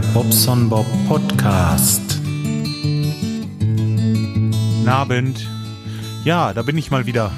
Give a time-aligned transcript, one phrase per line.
[0.00, 2.20] Bobson Bob Podcast.
[3.58, 5.48] Guten Abend.
[6.24, 7.30] Ja, da bin ich mal wieder.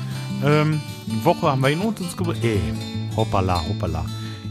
[0.44, 0.80] Ähm,
[1.22, 2.42] Woche haben wir in uns gebracht.
[2.42, 2.58] Äh,
[3.16, 4.04] hoppala, hoppala.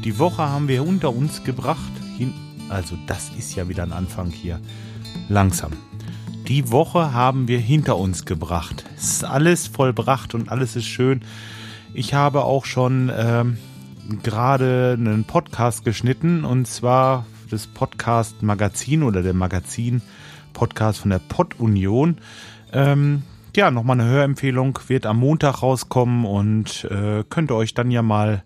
[0.06, 1.92] Die Woche haben wir unter uns gebracht.
[2.18, 2.34] Hin
[2.70, 4.62] also, das ist ja wieder ein Anfang hier.
[5.28, 5.72] Langsam.
[6.48, 8.86] Die Woche haben wir hinter uns gebracht.
[8.96, 11.22] Es ist alles vollbracht und alles ist schön.
[11.94, 13.58] Ich habe auch schon ähm,
[14.24, 20.02] gerade einen Podcast geschnitten und zwar das Podcast Magazin oder der Magazin
[20.54, 22.18] Podcast von der Pod Union.
[22.74, 23.24] Ähm,
[23.56, 28.02] ja, nochmal eine Hörempfehlung wird am Montag rauskommen und äh, könnt ihr euch dann ja
[28.02, 28.44] mal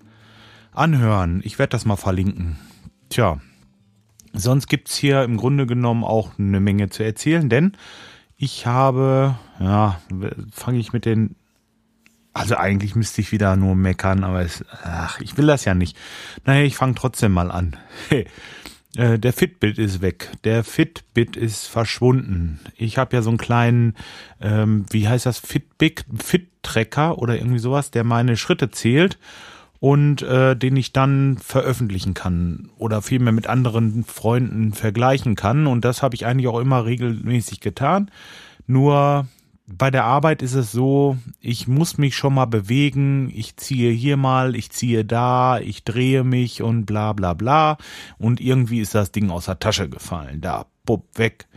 [0.72, 1.42] anhören.
[1.44, 2.58] Ich werde das mal verlinken.
[3.10, 3.40] Tja,
[4.34, 7.74] sonst gibt's hier im Grunde genommen auch eine Menge zu erzählen, denn
[8.38, 10.00] ich habe, ja,
[10.52, 11.36] fange ich mit den
[12.34, 15.98] also eigentlich müsste ich wieder nur meckern, aber es, ach, ich will das ja nicht.
[16.46, 17.76] Naja, ich fange trotzdem mal an.
[18.96, 20.32] Äh, der Fitbit ist weg.
[20.44, 22.60] Der Fitbit ist verschwunden.
[22.78, 23.96] Ich habe ja so einen kleinen,
[24.42, 29.18] ähm, wie heißt das, Fitbit, Fit-Tracker oder irgendwie sowas, der meine Schritte zählt
[29.80, 35.68] und äh, den ich dann veröffentlichen kann oder vielmehr mit anderen Freunden vergleichen kann.
[35.68, 38.12] Und das habe ich eigentlich auch immer regelmäßig getan.
[38.68, 39.28] Nur
[39.78, 44.18] bei der Arbeit ist es so, ich muss mich schon mal bewegen, ich ziehe hier
[44.18, 47.78] mal, ich ziehe da, ich drehe mich und bla bla bla.
[48.18, 50.42] Und irgendwie ist das Ding aus der Tasche gefallen.
[50.42, 51.48] Da, bupp, weg.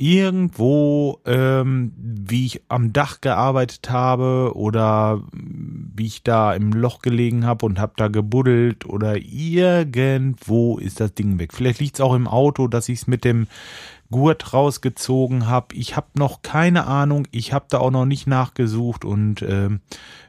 [0.00, 7.44] Irgendwo, ähm, wie ich am Dach gearbeitet habe oder wie ich da im Loch gelegen
[7.44, 11.52] habe und habe da gebuddelt oder irgendwo ist das Ding weg.
[11.52, 13.48] Vielleicht liegt es auch im Auto, dass ich es mit dem
[14.10, 15.74] Gurt rausgezogen habe.
[15.74, 19.68] Ich habe noch keine Ahnung, ich habe da auch noch nicht nachgesucht und äh,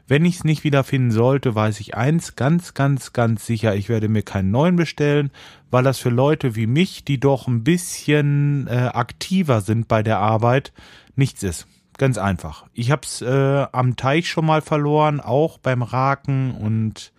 [0.06, 4.08] wenn ich es nicht wiederfinden sollte, weiß ich eins ganz, ganz, ganz sicher, ich werde
[4.08, 5.30] mir keinen neuen bestellen,
[5.70, 10.18] weil das für Leute wie mich, die doch ein bisschen äh, aktiver sind bei der
[10.18, 10.72] Arbeit,
[11.16, 11.66] nichts ist.
[11.96, 12.66] Ganz einfach.
[12.74, 17.12] Ich habe es äh, am Teich schon mal verloren, auch beim Raken und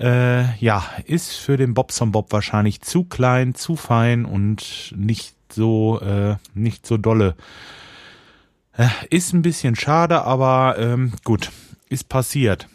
[0.00, 6.00] äh, ja, ist für den Bobson Bob wahrscheinlich zu klein, zu fein und nicht so,
[6.00, 7.36] äh, nicht so dolle.
[8.72, 11.50] Äh, ist ein bisschen schade, aber ähm, gut,
[11.88, 12.68] ist passiert.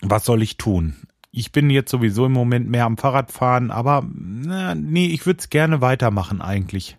[0.00, 0.94] Was soll ich tun?
[1.32, 5.50] Ich bin jetzt sowieso im Moment mehr am Fahrradfahren, aber na, nee, ich würde es
[5.50, 6.96] gerne weitermachen eigentlich.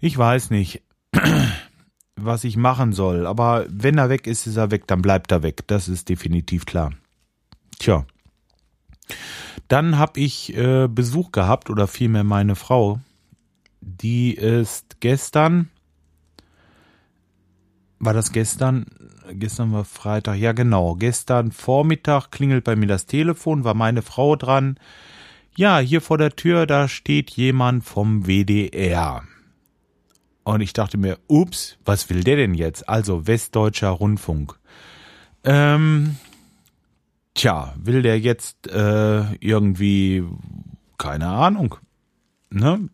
[0.00, 0.82] Ich weiß nicht,
[2.16, 5.42] was ich machen soll, aber wenn er weg ist, ist er weg, dann bleibt er
[5.42, 5.66] weg.
[5.66, 6.92] Das ist definitiv klar.
[7.78, 8.04] Tja.
[9.68, 13.00] Dann habe ich äh, Besuch gehabt oder vielmehr meine Frau
[13.82, 15.68] die ist gestern,
[17.98, 18.86] war das gestern?
[19.32, 20.94] Gestern war Freitag, ja genau.
[20.94, 24.78] Gestern Vormittag klingelt bei mir das Telefon, war meine Frau dran.
[25.56, 29.22] Ja, hier vor der Tür, da steht jemand vom WDR.
[30.44, 32.88] Und ich dachte mir, ups, was will der denn jetzt?
[32.88, 34.58] Also Westdeutscher Rundfunk.
[35.44, 36.16] Ähm,
[37.34, 40.24] tja, will der jetzt äh, irgendwie,
[40.98, 41.76] keine Ahnung,
[42.50, 42.88] ne?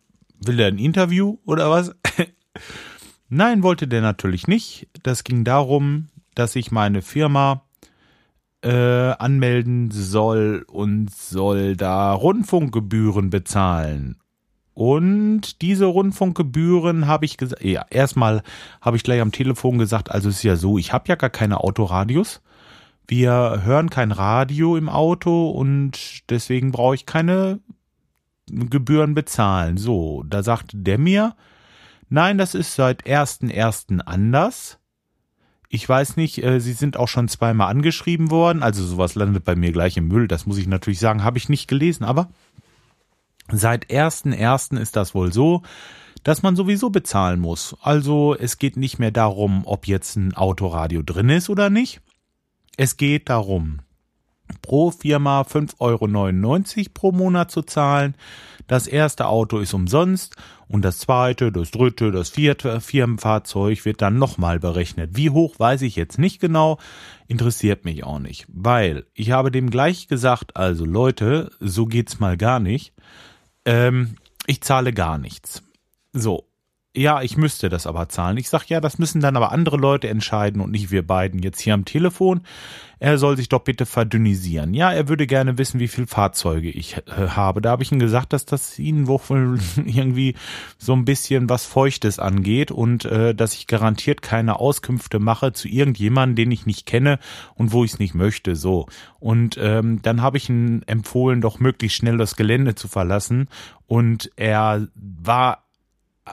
[0.45, 1.95] Will der ein Interview oder was?
[3.29, 4.87] Nein, wollte der natürlich nicht.
[5.03, 7.63] Das ging darum, dass ich meine Firma
[8.61, 14.17] äh, anmelden soll und soll da Rundfunkgebühren bezahlen.
[14.73, 18.43] Und diese Rundfunkgebühren habe ich gesagt, ja, erstmal
[18.81, 21.29] habe ich gleich am Telefon gesagt, also es ist ja so, ich habe ja gar
[21.29, 22.41] keine Autoradios.
[23.05, 27.59] Wir hören kein Radio im Auto und deswegen brauche ich keine
[28.51, 29.77] Gebühren bezahlen.
[29.77, 31.35] So, da sagte der mir,
[32.09, 33.99] nein, das ist seit 1.1.
[34.01, 34.79] anders.
[35.69, 39.55] Ich weiß nicht, äh, Sie sind auch schon zweimal angeschrieben worden, also sowas landet bei
[39.55, 42.29] mir gleich im Müll, das muss ich natürlich sagen, habe ich nicht gelesen, aber
[43.51, 44.79] seit 1.1.
[44.79, 45.61] ist das wohl so,
[46.23, 47.75] dass man sowieso bezahlen muss.
[47.81, 52.01] Also es geht nicht mehr darum, ob jetzt ein Autoradio drin ist oder nicht.
[52.75, 53.79] Es geht darum,
[54.61, 58.15] pro Firma 5,99 Euro pro Monat zu zahlen.
[58.67, 60.35] Das erste Auto ist umsonst
[60.67, 65.17] und das zweite, das dritte, das vierte Firmenfahrzeug wird dann nochmal berechnet.
[65.17, 66.77] Wie hoch weiß ich jetzt nicht genau,
[67.27, 72.37] interessiert mich auch nicht, weil ich habe dem gleich gesagt, also Leute, so geht's mal
[72.37, 72.93] gar nicht.
[73.65, 74.15] Ähm,
[74.45, 75.63] ich zahle gar nichts.
[76.13, 76.48] So,
[76.95, 78.37] ja, ich müsste das aber zahlen.
[78.37, 81.59] Ich sag, ja, das müssen dann aber andere Leute entscheiden und nicht wir beiden jetzt
[81.61, 82.41] hier am Telefon.
[82.97, 84.73] Er soll sich doch bitte verdünnisieren.
[84.73, 87.61] Ja, er würde gerne wissen, wie viel Fahrzeuge ich äh, habe.
[87.61, 90.33] Da habe ich ihm gesagt, dass das ihnen wohl irgendwie
[90.79, 95.67] so ein bisschen was Feuchtes angeht und äh, dass ich garantiert keine Auskünfte mache zu
[95.67, 97.19] irgendjemandem, den ich nicht kenne
[97.53, 98.55] und wo ich es nicht möchte.
[98.55, 98.87] So.
[99.19, 103.47] Und ähm, dann habe ich ihm empfohlen, doch möglichst schnell das Gelände zu verlassen.
[103.85, 105.68] Und er war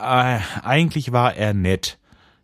[0.02, 1.98] äh, eigentlich war er nett.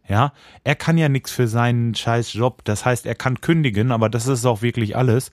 [0.09, 0.33] Ja,
[0.65, 2.63] er kann ja nichts für seinen scheiß Job.
[2.65, 5.33] Das heißt, er kann kündigen, aber das ist auch wirklich alles.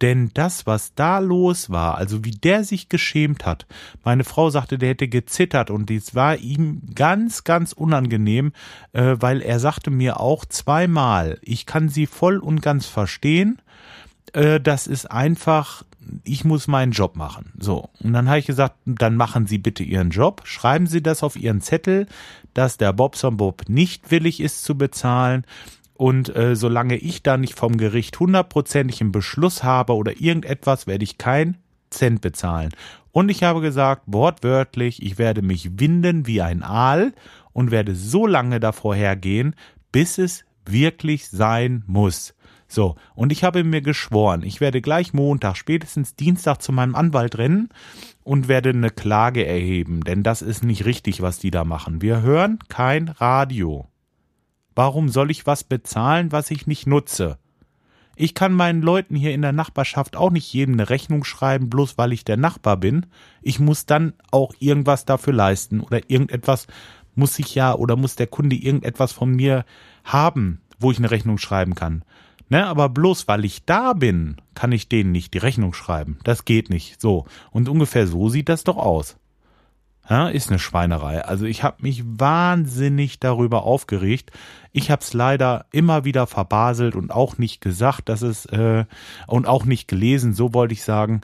[0.00, 3.66] Denn das, was da los war, also wie der sich geschämt hat,
[4.02, 8.52] meine Frau sagte, der hätte gezittert und dies war ihm ganz, ganz unangenehm,
[8.92, 13.60] äh, weil er sagte mir auch zweimal, ich kann sie voll und ganz verstehen,
[14.32, 15.82] äh, das ist einfach
[16.24, 17.52] ich muss meinen Job machen.
[17.58, 17.90] So.
[18.02, 20.42] Und dann habe ich gesagt, dann machen Sie bitte Ihren Job.
[20.44, 22.06] Schreiben Sie das auf Ihren Zettel,
[22.54, 25.44] dass der Bobson Bob nicht willig ist zu bezahlen.
[25.94, 31.04] Und äh, solange ich da nicht vom Gericht hundertprozentig einen Beschluss habe oder irgendetwas, werde
[31.04, 31.58] ich kein
[31.90, 32.70] Cent bezahlen.
[33.12, 37.12] Und ich habe gesagt, wortwörtlich, ich werde mich winden wie ein Aal
[37.52, 39.54] und werde so lange davor hergehen,
[39.92, 42.34] bis es wirklich sein muss.
[42.72, 47.36] So, und ich habe mir geschworen, ich werde gleich Montag, spätestens Dienstag zu meinem Anwalt
[47.36, 47.68] rennen
[48.22, 52.00] und werde eine Klage erheben, denn das ist nicht richtig, was die da machen.
[52.00, 53.88] Wir hören kein Radio.
[54.76, 57.38] Warum soll ich was bezahlen, was ich nicht nutze?
[58.14, 61.98] Ich kann meinen Leuten hier in der Nachbarschaft auch nicht jedem eine Rechnung schreiben, bloß
[61.98, 63.06] weil ich der Nachbar bin.
[63.42, 66.68] Ich muss dann auch irgendwas dafür leisten oder irgendetwas
[67.16, 69.64] muss ich ja oder muss der Kunde irgendetwas von mir
[70.04, 72.04] haben, wo ich eine Rechnung schreiben kann.
[72.50, 76.18] Ne, aber bloß weil ich da bin, kann ich denen nicht die Rechnung schreiben.
[76.24, 77.00] Das geht nicht.
[77.00, 77.26] So.
[77.52, 79.16] Und ungefähr so sieht das doch aus.
[80.08, 81.24] Ja, ist eine Schweinerei.
[81.24, 84.32] Also ich habe mich wahnsinnig darüber aufgeregt.
[84.72, 88.84] Ich habe es leider immer wieder verbaselt und auch nicht gesagt, dass es äh,
[89.28, 90.34] und auch nicht gelesen.
[90.34, 91.20] So wollte ich sagen,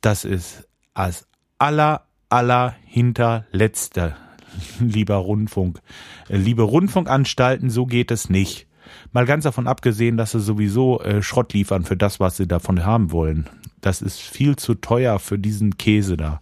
[0.00, 1.28] das ist als
[1.58, 4.16] aller aller hinterletzte,
[4.80, 5.80] lieber Rundfunk,
[6.28, 8.67] äh, liebe Rundfunkanstalten, so geht es nicht.
[9.12, 12.84] Mal ganz davon abgesehen, dass sie sowieso äh, Schrott liefern für das, was sie davon
[12.84, 13.48] haben wollen.
[13.80, 16.40] Das ist viel zu teuer für diesen Käse da.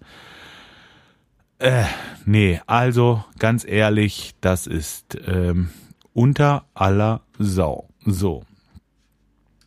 [1.58, 1.84] Äh,
[2.24, 5.70] nee, also ganz ehrlich, das ist ähm,
[6.12, 7.88] unter aller Sau.
[8.04, 8.44] So.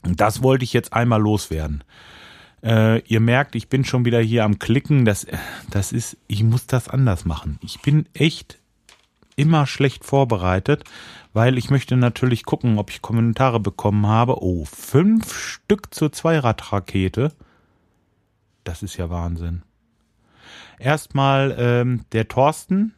[0.04, 1.84] Das wollte ich jetzt einmal loswerden.
[2.64, 5.06] Äh, ihr merkt, ich bin schon wieder hier am Klicken.
[5.06, 5.26] Das,
[5.70, 7.60] das ist, ich muss das anders machen.
[7.64, 8.59] Ich bin echt
[9.40, 10.84] immer schlecht vorbereitet
[11.34, 14.42] weil ich möchte natürlich gucken, ob ich Kommentare bekommen habe.
[14.44, 17.32] Oh, fünf Stück zur Zweirad-Rakete.
[18.64, 19.64] Das ist ja Wahnsinn.
[20.80, 22.94] Erstmal ähm, der Thorsten,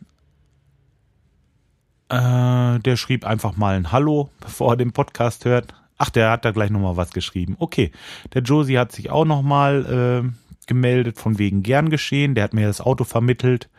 [2.09, 5.73] äh, der schrieb einfach mal ein Hallo, bevor er den Podcast hört.
[5.97, 7.55] Ach, der hat da gleich nochmal was geschrieben.
[7.59, 7.91] Okay,
[8.33, 12.33] der Josie hat sich auch nochmal äh, gemeldet, von wegen gern geschehen.
[12.33, 13.69] Der hat mir das Auto vermittelt.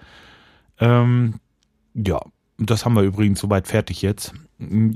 [0.78, 1.40] Ähm,
[1.94, 2.20] ja,
[2.58, 4.34] das haben wir übrigens soweit fertig jetzt.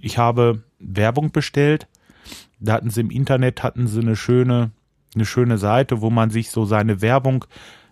[0.01, 1.89] Ich habe Werbung bestellt.
[2.59, 4.71] Da hatten sie im Internet hatten sie eine schöne,
[5.15, 7.45] eine schöne Seite, wo man sich so seine Werbung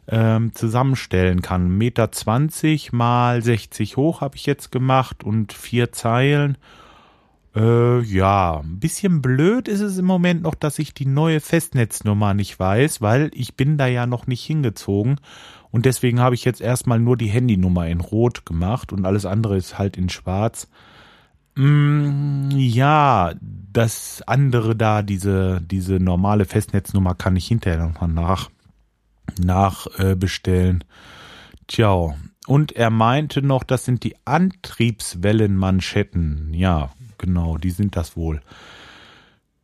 [0.09, 1.77] ähm, zusammenstellen kann.
[1.77, 6.59] Meter 20 mal 60 hoch habe ich jetzt gemacht und vier Zeilen.
[7.55, 12.35] Äh, ja, ein bisschen blöd ist es im Moment noch, dass ich die neue Festnetznummer
[12.35, 15.21] nicht weiß, weil ich bin da ja noch nicht hingezogen
[15.71, 19.57] und deswegen habe ich jetzt erstmal nur die Handynummer in Rot gemacht und alles andere
[19.57, 20.69] ist halt in Schwarz.
[21.55, 28.51] Mm, ja, das andere da, diese, diese normale Festnetznummer kann ich hinterher nochmal nach,
[29.41, 30.81] nachbestellen.
[30.81, 30.85] Äh,
[31.67, 32.15] Tja,
[32.47, 36.53] und er meinte noch, das sind die Antriebswellenmanschetten.
[36.53, 36.91] Ja,
[37.25, 38.41] genau, die sind das wohl.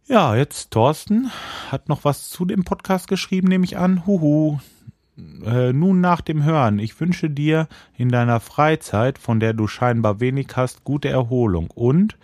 [0.06, 1.30] Ja, jetzt Thorsten
[1.70, 4.06] hat noch was zu dem Podcast geschrieben, nehme ich an.
[4.06, 4.58] Huhu,
[5.44, 10.20] äh, nun nach dem Hören, ich wünsche dir in deiner Freizeit, von der du scheinbar
[10.20, 11.70] wenig hast, gute Erholung.
[11.70, 12.16] Und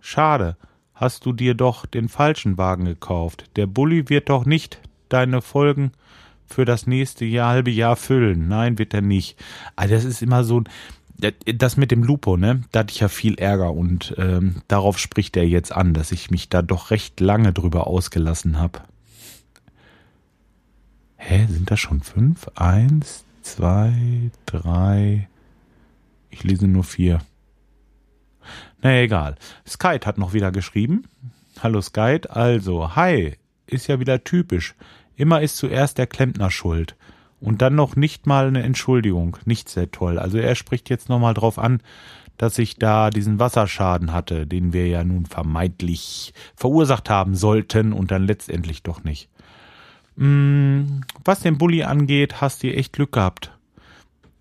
[0.00, 0.56] schade,
[0.94, 3.44] hast du dir doch den falschen Wagen gekauft.
[3.56, 5.92] Der Bulli wird doch nicht deine Folgen
[6.46, 8.48] für das nächste Jahr, halbe Jahr füllen.
[8.48, 9.36] Nein, wird er nicht.
[9.74, 10.62] Also das ist immer so
[11.18, 15.36] das mit dem Lupo, ne, da hatte ich ja viel Ärger und ähm, darauf spricht
[15.36, 18.80] er jetzt an, dass ich mich da doch recht lange drüber ausgelassen habe.
[21.16, 22.48] Hä, sind das schon fünf?
[22.54, 25.28] Eins, zwei, drei.
[26.30, 27.20] Ich lese nur vier.
[28.82, 29.36] Na egal.
[29.66, 31.04] Skype hat noch wieder geschrieben.
[31.62, 32.30] Hallo Skype.
[32.30, 33.36] Also, hi.
[33.66, 34.74] Ist ja wieder typisch.
[35.16, 36.94] Immer ist zuerst der Klempner schuld.
[37.40, 39.36] Und dann noch nicht mal eine Entschuldigung.
[39.44, 40.18] Nicht sehr toll.
[40.18, 41.80] Also er spricht jetzt nochmal drauf an,
[42.38, 48.10] dass ich da diesen Wasserschaden hatte, den wir ja nun vermeintlich verursacht haben sollten und
[48.10, 49.28] dann letztendlich doch nicht.
[50.16, 53.52] Hm, was den Bulli angeht, hast du echt Glück gehabt.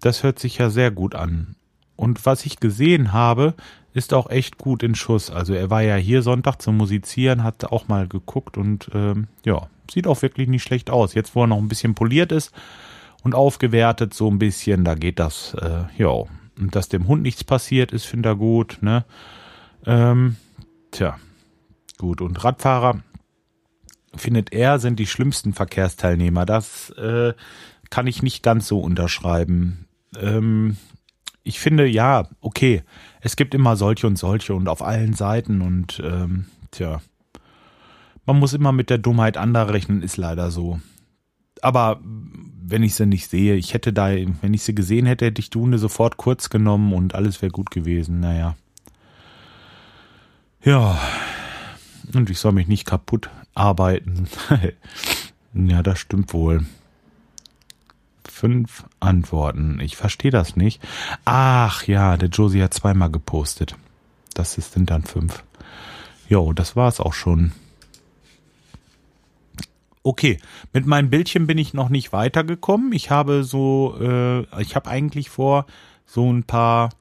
[0.01, 1.55] Das hört sich ja sehr gut an.
[1.95, 3.55] Und was ich gesehen habe,
[3.93, 5.31] ist auch echt gut in Schuss.
[5.31, 9.69] Also er war ja hier Sonntag zum Musizieren, hat auch mal geguckt und ähm, ja,
[9.91, 11.13] sieht auch wirklich nicht schlecht aus.
[11.13, 12.51] Jetzt, wo er noch ein bisschen poliert ist
[13.23, 16.23] und aufgewertet so ein bisschen, da geht das, äh, ja.
[16.57, 19.03] Und dass dem Hund nichts passiert ist, finde er gut, ne?
[19.85, 20.37] Ähm,
[20.91, 21.17] tja,
[21.97, 22.21] gut.
[22.21, 23.01] Und Radfahrer,
[24.17, 26.45] findet er, sind die schlimmsten Verkehrsteilnehmer.
[26.45, 27.33] Das äh,
[27.89, 29.87] kann ich nicht ganz so unterschreiben.
[30.17, 30.77] Ähm,
[31.43, 32.83] ich finde, ja, okay,
[33.21, 37.01] es gibt immer solche und solche und auf allen Seiten und ähm, tja,
[38.25, 40.79] man muss immer mit der Dummheit anderer rechnen, ist leider so.
[41.61, 45.39] Aber wenn ich sie nicht sehe, ich hätte da, wenn ich sie gesehen hätte, hätte
[45.39, 48.19] ich die Hunde sofort kurz genommen und alles wäre gut gewesen.
[48.19, 48.55] Naja.
[50.63, 50.99] Ja.
[52.13, 54.27] Und ich soll mich nicht kaputt arbeiten.
[55.53, 56.65] ja, das stimmt wohl
[58.35, 59.79] fünf Antworten.
[59.79, 60.81] Ich verstehe das nicht.
[61.23, 63.75] Ach ja, der Josie hat zweimal gepostet.
[64.33, 65.43] Das sind dann fünf.
[66.27, 67.53] Jo, das war's auch schon.
[70.05, 70.37] Okay,
[70.71, 72.93] mit meinem Bildchen bin ich noch nicht weitergekommen.
[72.93, 75.65] Ich habe so, äh, ich habe eigentlich vor,
[76.05, 76.91] so ein paar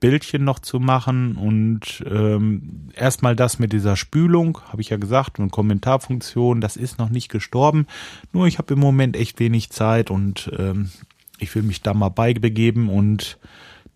[0.00, 5.38] Bildchen noch zu machen und ähm, erstmal das mit dieser Spülung, habe ich ja gesagt,
[5.40, 7.86] und Kommentarfunktion, das ist noch nicht gestorben.
[8.32, 10.90] Nur ich habe im Moment echt wenig Zeit und ähm,
[11.38, 13.36] ich will mich da mal beibegeben und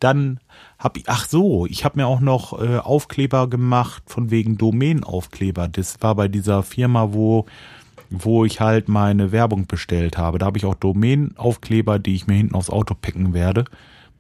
[0.02, 0.40] dann
[0.78, 5.68] habe ich, ach so, ich habe mir auch noch äh, Aufkleber gemacht von wegen Domänenaufkleber.
[5.68, 7.46] Das war bei dieser Firma, wo
[8.12, 10.38] wo ich halt meine Werbung bestellt habe.
[10.38, 13.64] Da habe ich auch Domänenaufkleber, die ich mir hinten aufs Auto picken werde.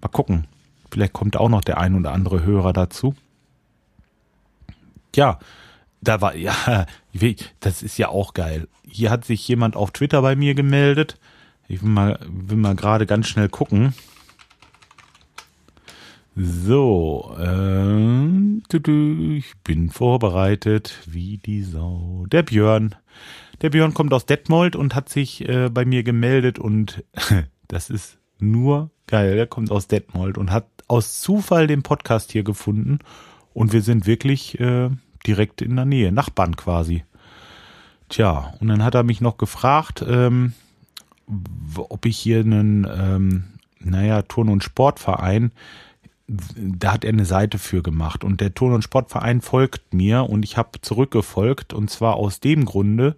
[0.00, 0.46] Mal gucken.
[0.90, 3.14] Vielleicht kommt auch noch der ein oder andere Hörer dazu.
[5.14, 5.38] Ja,
[6.00, 6.86] da war, ja,
[7.60, 8.68] das ist ja auch geil.
[8.82, 11.18] Hier hat sich jemand auf Twitter bei mir gemeldet.
[11.68, 13.94] Ich will mal, will mal gerade ganz schnell gucken.
[16.34, 18.62] So, äh,
[19.36, 22.24] ich bin vorbereitet wie die Sau.
[22.32, 22.94] Der Björn.
[23.60, 27.04] Der Björn kommt aus Detmold und hat sich äh, bei mir gemeldet und
[27.68, 29.36] das ist nur geil.
[29.36, 33.00] Der kommt aus Detmold und hat aus Zufall den Podcast hier gefunden
[33.52, 34.88] und wir sind wirklich äh,
[35.26, 37.04] direkt in der Nähe, Nachbarn quasi.
[38.08, 40.54] Tja, und dann hat er mich noch gefragt, ähm,
[41.76, 43.44] ob ich hier einen, ähm,
[43.80, 45.52] naja, Turn- und Sportverein,
[46.56, 50.44] da hat er eine Seite für gemacht und der Turn- und Sportverein folgt mir und
[50.44, 53.16] ich habe zurückgefolgt und zwar aus dem Grunde,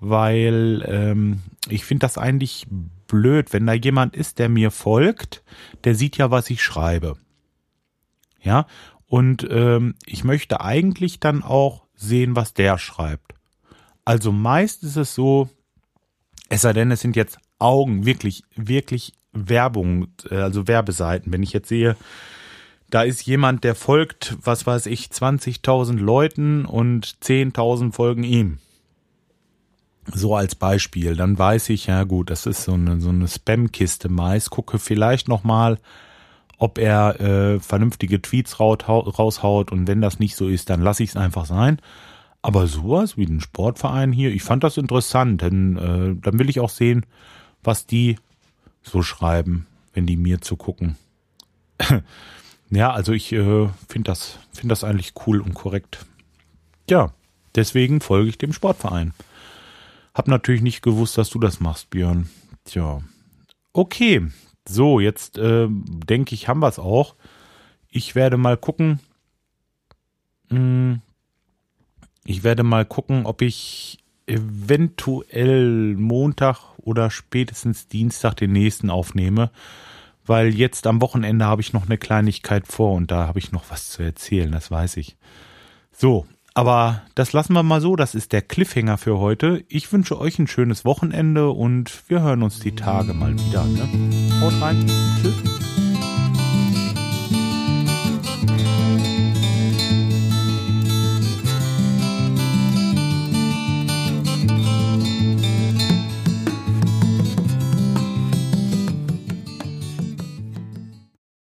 [0.00, 2.66] weil ähm, ich finde das eigentlich
[3.06, 5.42] blöd, wenn da jemand ist, der mir folgt,
[5.84, 7.16] der sieht ja, was ich schreibe.
[8.40, 8.66] Ja,
[9.06, 13.34] und ähm, ich möchte eigentlich dann auch sehen, was der schreibt.
[14.04, 15.48] Also meist ist es so,
[16.48, 21.32] es sei denn, es sind jetzt Augen, wirklich, wirklich Werbung, äh, also Werbeseiten.
[21.32, 21.96] Wenn ich jetzt sehe,
[22.92, 28.58] da ist jemand, der folgt, was weiß ich, 20.000 Leuten und 10.000 folgen ihm.
[30.12, 34.10] So als Beispiel, dann weiß ich, ja gut, das ist so eine, so eine Spam-Kiste
[34.10, 34.50] meist.
[34.50, 35.78] Gucke vielleicht nochmal,
[36.58, 41.10] ob er äh, vernünftige Tweets raushaut und wenn das nicht so ist, dann lasse ich
[41.10, 41.80] es einfach sein.
[42.42, 46.60] Aber sowas wie ein Sportverein hier, ich fand das interessant, denn äh, dann will ich
[46.60, 47.06] auch sehen,
[47.64, 48.16] was die
[48.82, 50.96] so schreiben, wenn die mir zu gucken.
[52.72, 56.06] ja, also ich äh, finde das, finde das eigentlich cool und korrekt.
[56.88, 57.12] Ja,
[57.54, 59.12] deswegen folge ich dem Sportverein.
[60.14, 62.28] Hab natürlich nicht gewusst, dass du das machst, Björn.
[62.64, 63.02] Tja.
[63.72, 64.26] Okay.
[64.66, 67.16] So, jetzt äh, denke ich, haben wir es auch.
[67.88, 69.00] Ich werde mal gucken.
[70.50, 71.00] Hm,
[72.24, 79.50] ich werde mal gucken, ob ich eventuell Montag oder spätestens Dienstag den nächsten aufnehme,
[80.26, 83.64] weil jetzt am Wochenende habe ich noch eine Kleinigkeit vor und da habe ich noch
[83.68, 85.16] was zu erzählen, das weiß ich.
[85.92, 89.64] So, aber das lassen wir mal so, das ist der Cliffhanger für heute.
[89.68, 93.64] Ich wünsche euch ein schönes Wochenende und wir hören uns die Tage mal wieder.
[93.64, 93.88] Ne?
[94.40, 94.86] Haut rein.
[95.20, 95.51] Tschüss.